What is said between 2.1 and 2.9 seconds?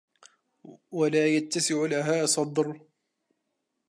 صَدْرٌ